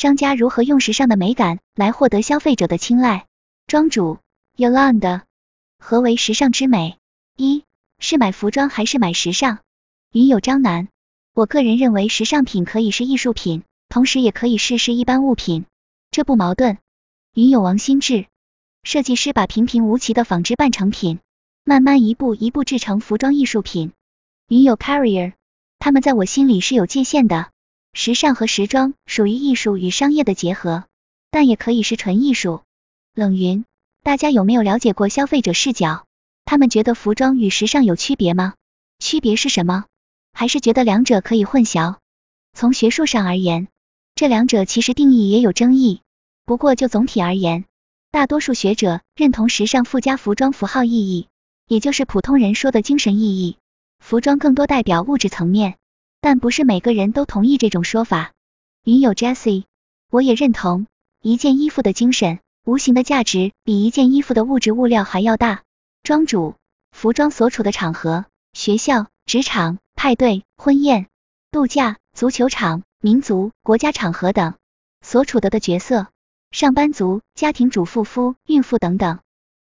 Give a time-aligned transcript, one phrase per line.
[0.00, 3.26] 商家如何用时尚的美感来获得消费者的青睐。
[3.66, 4.16] 庄主
[4.56, 5.24] Yolanda，
[5.78, 6.96] 何为时尚之美？
[7.36, 7.64] 一
[7.98, 9.58] 是买服装还是买时尚？
[10.10, 10.88] 云友张楠，
[11.34, 15.66] 我个人认为时尚品可以是艺术品，同时也可以是是一般物品，
[16.10, 16.78] 这不矛盾。
[17.34, 18.24] 云友王新志，
[18.82, 21.18] 设计师把平平无奇的纺织半成品，
[21.62, 23.92] 慢慢一步一步制成服装艺术品。
[24.48, 25.34] 云友 Carrier，
[25.78, 27.50] 他们在我心里是有界限的。
[27.92, 30.84] 时尚和时装属于艺术与商业的结合，
[31.30, 32.62] 但也可以是纯艺术。
[33.14, 33.64] 冷云，
[34.02, 36.04] 大家有没有了解过消费者视角？
[36.44, 38.54] 他们觉得服装与时尚有区别吗？
[39.00, 39.86] 区别是什么？
[40.32, 41.96] 还是觉得两者可以混淆？
[42.52, 43.68] 从学术上而言，
[44.14, 46.00] 这两者其实定义也有争议。
[46.44, 47.64] 不过就总体而言，
[48.12, 51.26] 大多数学者认同时尚附加服装符号意义，
[51.66, 53.56] 也就是普通人说的精神意义。
[53.98, 55.76] 服装更多代表物质层面。
[56.20, 58.32] 但不是每个人都同意这种说法。
[58.84, 59.64] 云友 Jessie，
[60.10, 60.86] 我也认同，
[61.22, 65.62] 一件衣服的精神、无形的价值比一件衣服的物质物料还要大。
[66.02, 66.56] 庄主，
[66.92, 71.06] 服装所处的场合，学校、职场、派对、婚宴、
[71.50, 74.54] 度假、足球场、民族、国家场合等，
[75.00, 76.08] 所处的的角色，
[76.50, 79.20] 上班族、家庭主妇、夫、孕妇等等。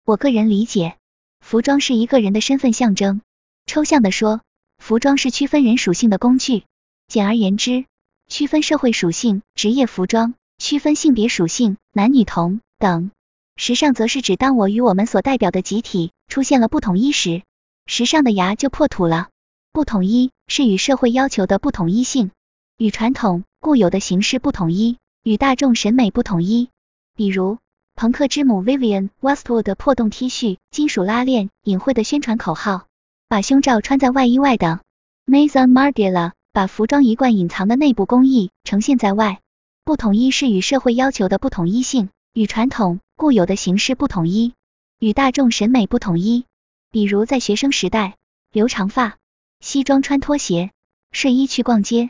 [0.04, 0.98] 我个人理解，
[1.40, 3.22] 服装是一个人的身份象征。
[3.66, 4.42] 抽象的说。
[4.82, 6.64] 服装是区分人属性的工具，
[7.08, 7.86] 简而言之，
[8.28, 13.12] 区分社会属性，职业服装；区分性别属性，男女同等。
[13.56, 17.44] 时尚则是指当我与我们所代表的集体出现了不统一时，
[17.86, 19.30] 时尚的芽就破土了。
[19.72, 22.32] 不统一是与社会要求的不统一性，
[22.76, 26.70] 与传统固有的形式不统一，与大众审美不统一。
[27.16, 27.60] 比如，
[27.94, 32.88] 朋克之母 Vivienne Westwood 的破洞 T 恤、金属拉链、隐晦的宣传口号。
[33.32, 34.82] 把胸罩穿在外衣外等
[35.26, 39.40] ，Maison Margiela 把服装一贯隐藏的内部工艺呈现在外。
[39.86, 44.54] 不统一是与社会要求的不统一性，与传统固有的形式不统一，
[45.00, 46.44] 与大众审美不统一。
[46.92, 48.18] 比如在学生时代，
[48.52, 49.16] 留长发，
[49.62, 50.72] 西装穿拖鞋，
[51.14, 52.10] 睡衣去逛街。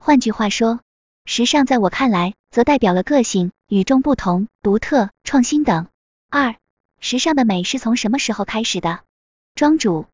[0.00, 0.80] 换句话说，
[1.26, 5.86] 时尚在我看来，则代表了个性、与众不同、独特、创新等。
[6.28, 6.56] 二，
[6.98, 9.04] 时尚的美是从什么时候开始的？
[9.54, 10.06] 庄主。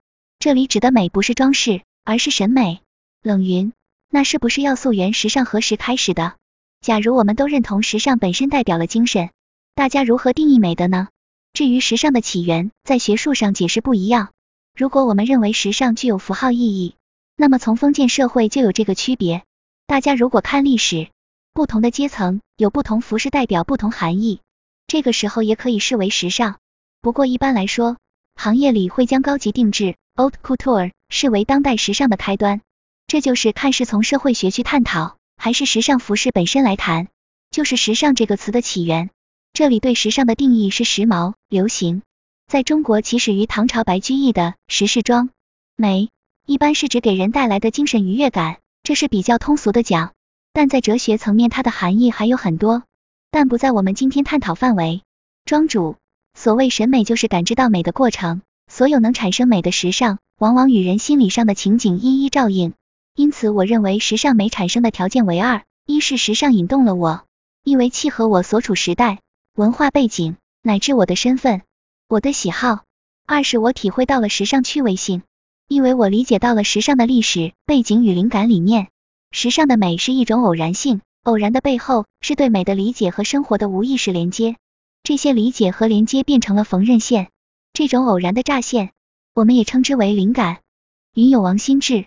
[0.43, 2.81] 这里指的美不是装饰，而是审美。
[3.23, 3.73] 冷云，
[4.11, 6.35] 那是不是要溯源时尚何时开始的？
[6.81, 9.31] 假如我们都认同时尚本身代表了精神，
[9.77, 11.07] 大家如何定义美的呢？
[11.53, 14.33] 至于时尚的起源，在学术上解释不一样。
[14.77, 16.97] 如果我们认为时尚具有符号意义，
[17.37, 19.45] 那么从封建社会就有这个区别。
[19.87, 21.09] 大家如果看历史，
[21.53, 24.41] 不同的阶层有不同服饰代表不同含义，
[24.89, 26.59] 这个时候也可以视为时尚。
[27.01, 27.97] 不过一般来说，
[28.35, 29.95] 行业里会将高级定制。
[30.15, 32.61] Haute couture 视为当代时尚的开端，
[33.07, 37.09] 这就是看是从社会学去探讨，还是时尚服饰本身来谈，
[37.51, 39.09] 就是时尚这个词的起源。
[39.55, 42.03] 这里对时尚的定义是时髦、流行，
[42.47, 45.31] 在中国起始于唐朝白居易的时事装。
[45.77, 46.11] 美
[46.45, 50.13] 一般是指给人带来的精神愉悦感，这是比较通俗的讲，
[50.53, 52.83] 但在哲学层面它的含义还有很多，
[53.31, 55.01] 但不在我们今天探讨范围。
[55.47, 55.97] 庄主，
[56.35, 58.43] 所谓审美就是感知到美的过程。
[58.69, 62.73] 所有能产生美的时尚，往往与人心理上的情景一一照应。
[63.15, 67.25] 因此，我认为时尚美产生的条件为二：一是时尚引动了我，
[67.63, 69.21] 意为契合我所处时代、
[69.55, 71.63] 文化背景乃至我的身份、
[72.09, 72.85] 我的喜好；
[73.27, 75.23] 二是我体会到了时尚趣味性，
[75.69, 78.89] 意为我理解到了时尚的历史背景与灵感理念。
[79.31, 84.57] 时尚的美是一种偶然性，偶然的背后是对美的理解和生活的无意识连接，
[85.03, 87.29] 这些理解和连接变成了缝纫线。
[87.75, 88.93] 这种偶然的乍现，
[89.33, 90.61] 我们也称之为灵感。
[91.15, 92.05] 云有王心智，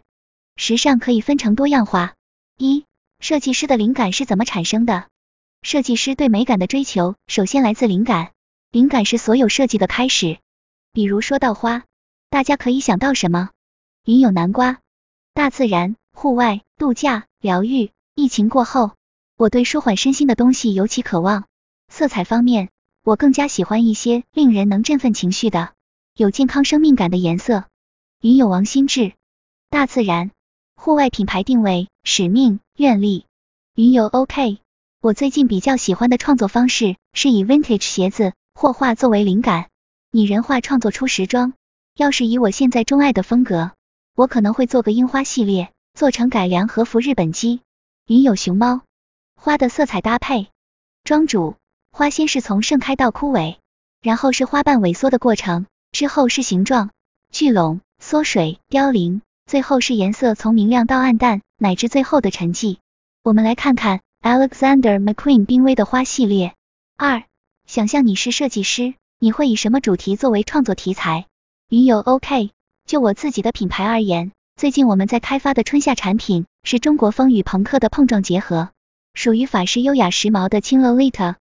[0.56, 2.14] 时尚可以分成多样化。
[2.56, 2.86] 一、
[3.20, 5.08] 设计师的灵感是怎么产生的？
[5.64, 8.32] 设计师对美感的追求，首先来自灵感。
[8.70, 10.38] 灵感是所有设计的开始。
[10.94, 11.84] 比如说到花，
[12.30, 13.50] 大家可以想到什么？
[14.06, 14.80] 云有南瓜。
[15.34, 17.90] 大自然、户外、度假、疗愈。
[18.14, 18.92] 疫情过后，
[19.36, 21.46] 我对舒缓身心的东西尤其渴望。
[21.90, 22.70] 色彩方面。
[23.06, 25.74] 我更加喜欢一些令人能振奋情绪的、
[26.16, 27.66] 有健康生命感的颜色。
[28.20, 29.14] 云有王心志，
[29.70, 30.32] 大自然、
[30.76, 33.28] 户外品牌定位、使命、愿力。
[33.76, 34.58] 云有 OK，
[35.02, 39.70] 我最近比较喜欢的创作方式是以 vintage 鞋子或画作为灵感，
[40.10, 41.54] 拟人化创作出时装。
[41.96, 43.74] 要是以我现在钟爱的风格，
[44.16, 47.62] 我可能会做个樱花系列，做成改良和服日本机。
[48.08, 48.82] 云有熊猫，
[49.36, 50.48] 花的色彩搭配，
[51.04, 51.54] 庄主。
[51.98, 53.56] 花先是从盛开到枯萎，
[54.02, 56.90] 然后是花瓣萎缩的过程，之后是形状
[57.32, 62.80] 聚拢、缩水、凋零，最后是颜色从明亮到暗淡，乃至最后的沉寂。
[63.24, 66.54] 我们来看看 Alexander McQueen 濒危的花系列。
[66.98, 67.24] 二，
[67.66, 71.28] 想象你是设计师，你会以什么主题作为创作题材？
[71.70, 72.52] 云友 OK。
[72.86, 78.72] 就我自己的品牌而言，最近我们在开发的春夏产品是中国风与朋克的碰撞结合，
[79.14, 81.36] 属于法式优雅时髦的轻 Lolita。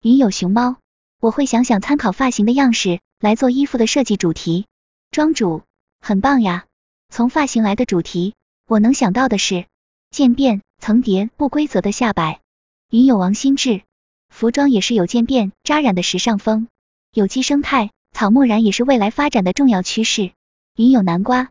[0.00, 0.76] 云有熊猫，
[1.20, 4.66] 我会想想参考发型的样式来做衣服的设计主题。
[5.10, 5.62] 庄主，
[6.00, 6.66] 很棒呀！
[7.08, 8.34] 从发型来的主题，
[8.68, 9.66] 我能想到的是
[10.10, 10.62] 渐变。
[10.80, 12.40] 层叠不规则的下摆，
[12.88, 13.82] 云有王心志，
[14.28, 16.68] 服装也是有渐变扎染的时尚风，
[17.12, 20.30] 有机生态草木染也是未来发展的重要趋势。
[20.76, 21.50] 云有南瓜，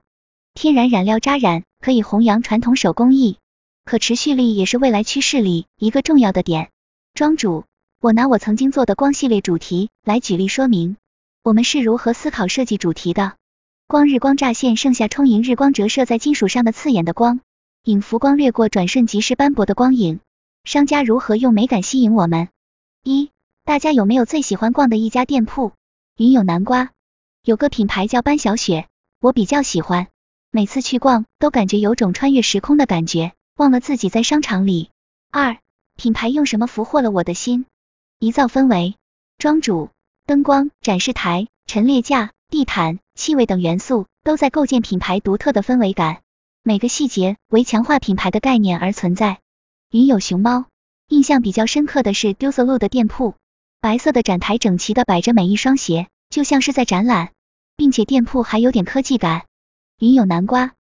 [0.54, 3.38] 天然染料扎染可以弘扬传统手工艺，
[3.84, 6.70] 可持续力也是未来趋势里一个重要的点。
[7.14, 7.66] 庄主，
[8.08, 10.96] 我拿我曾经做的光系列主题来举例说明，
[11.44, 13.34] 我们是如何思考设计主题的。
[13.86, 17.42] 光日光乍现，盛夏充盈，日光折射在金属上的刺眼的光。
[17.84, 20.22] 影浮光掠过，转瞬即逝斑驳的光影。
[20.64, 22.48] 商家如何用美感吸引我们？
[23.04, 23.30] 一，
[23.66, 25.74] 大家有没有最喜欢逛的一家店铺？
[26.16, 26.92] 云有南瓜，
[27.44, 28.88] 有个品牌叫班小雪，
[29.20, 30.08] 我比较喜欢，
[30.50, 34.92] 每次去逛都感觉有种穿越时空的感觉，忘了自己在商场里。
[35.30, 35.58] 二，
[35.98, 37.66] 品牌用什么俘获了我的心？
[38.20, 38.96] 营造氛围，
[39.38, 39.92] 庄主，
[40.26, 46.22] 灯光、展示台、陈列架、地毯、气味等元素都在构建品牌独特的氛围感。
[46.64, 49.38] 每个细节为强化品牌的概念而存在。
[49.92, 50.66] 云有熊猫，
[51.10, 53.36] 印象比较深刻的是丢色路的店铺，
[53.82, 57.34] 白色的展台整齐的摆着每一双鞋，就像是在展览，
[57.76, 59.46] 并且店铺还有点科技感。
[60.00, 60.74] 云有南瓜，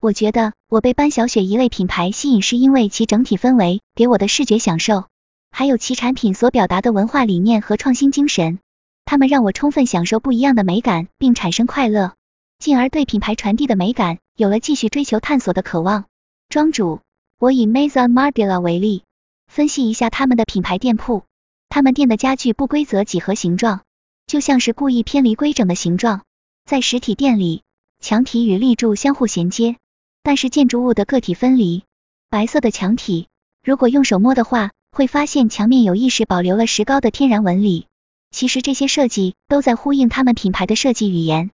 [0.00, 5.04] 我觉得我被班小雪一类品牌吸引，是因为其整体氛围给我的视觉享受，
[5.50, 8.58] 还有其产品所表达的文化理念和创新精神，
[9.04, 12.14] 他们让我充分享受不一样的美感，并产生快乐。
[12.58, 16.04] 进而对品牌传递的美感有了继续追求探索的渴望。
[16.48, 17.00] 庄主，
[17.38, 19.04] 我以 Maison Margiela 为例，
[19.48, 21.24] 分析一下他们的品牌店铺。
[21.68, 23.82] 他们店的家具不规则几何形状，
[24.26, 26.22] 就像是故意偏离规整的形状。
[26.64, 27.62] 在实体店里，
[28.00, 29.76] 墙体与立柱相互衔接，
[30.22, 31.84] 但是建筑物的个体分离。
[32.28, 33.28] 白色的墙体，
[33.64, 37.86] 如果用手摸的话，会发现墙面有意识保留了石膏的天然纹理。
[38.30, 41.50] 其实这些设计都在呼应他们品牌的设计语言。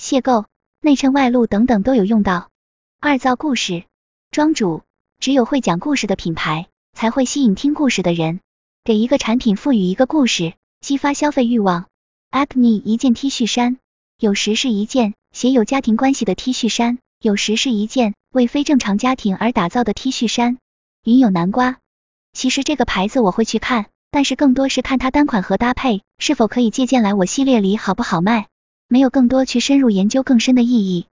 [0.00, 0.46] 邂逅。
[0.82, 2.48] 内衬外露等等都有用到。
[3.00, 3.84] 二造故事，
[4.30, 4.80] 庄主，
[5.18, 8.40] 只有会讲故事的品牌才会吸引听故事的人。
[8.82, 11.84] 给一个产品赋予一个故事，激发消费欲望。
[12.30, 13.76] Acne 一件 T 恤衫，
[14.18, 20.56] 有时是一件写有家庭关系的 T 恤衫，有时是一件为非正常家庭而打造的 T 恤衫。
[21.04, 21.78] 云有南瓜，
[22.32, 28.48] 其实这个牌子我会去看，但是更多是看它单款和搭配是否可以借鉴来我系列里好不好卖。
[28.88, 31.06] 没有更多去深入研究更深的意义，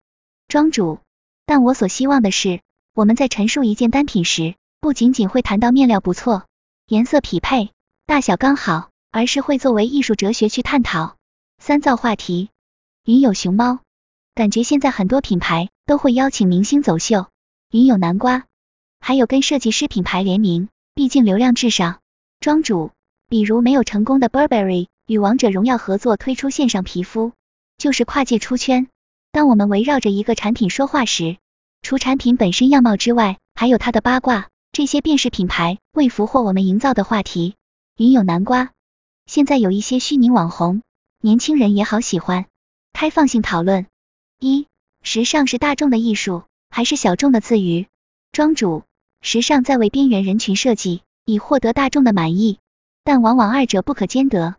[0.48, 1.00] 庄主。
[1.46, 2.62] 但我所希望的是，
[2.96, 6.46] 我们在陈述一件单品时，不仅仅会谈到面料不错、
[6.88, 7.70] 颜色匹配、
[8.08, 11.18] 大小刚好，而是会作为艺术哲学去探讨。
[11.60, 12.50] 三造话题，
[13.06, 13.80] 云有熊猫，
[14.34, 17.28] 感觉现在很多品牌都会邀请明星走秀，
[17.70, 18.46] 云有南瓜，
[19.00, 22.00] 还有跟设计师品牌联名，毕竟流量至上。
[22.40, 22.90] 庄主，
[23.28, 27.34] 比如没有成功的 Burberry 与王者荣耀合作推出线上皮肤。
[27.78, 28.88] 就是跨界出圈。
[29.32, 31.38] 当我们围绕着一个产品说话时，
[31.84, 37.54] 除产品本身样貌之外，还有它的八卦，这些便是品牌为俘获我们营造的话题。
[37.98, 38.72] 云有南瓜，
[39.28, 40.82] 现在有一些虚拟网红，
[41.22, 42.48] 年轻人也好喜欢。
[42.92, 43.86] 开放性讨论：
[44.40, 44.66] 一、
[45.04, 47.86] 时尚是大众的艺术，还是小众的自娱？
[48.32, 48.82] 庄主，
[49.22, 52.60] 时尚在为边缘人群设计，以获得大众的满意，
[53.04, 54.56] 但往往二者不可兼得。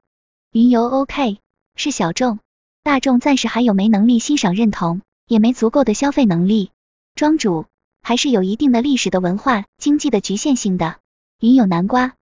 [0.52, 1.38] 云游 OK
[1.76, 2.38] 是小众。
[2.82, 6.70] 大众暂时还有没能力欣赏认同，也没足够的消费能力。
[7.14, 7.66] 庄主
[8.00, 10.96] 还是有一定的历史的文化经济的局限性的。
[11.40, 12.14] 云有南瓜，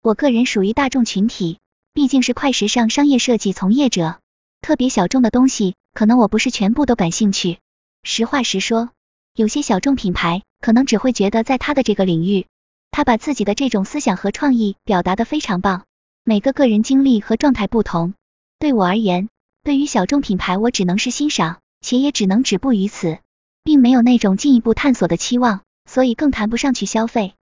[0.00, 1.58] 我个人属于大众群体，
[1.92, 4.20] 毕竟是快时尚商业设计从业者，
[4.60, 7.58] 特别小众的东西，可能我不是全部都感兴趣。
[8.04, 8.90] 实话实说，
[9.34, 12.46] 有些小众品牌可能只会觉得在他的这个领域，
[12.92, 15.84] 他把自己的这种思想和创意表达的非常棒。
[16.24, 18.14] 每个个人经历和状态不同，
[18.60, 19.28] 对我而言。
[19.64, 23.18] 对于小众品牌，我只能是欣赏，且也只能止步于此，
[23.64, 27.34] 并没有那种进一步探索的期望，所以更谈不上去消费。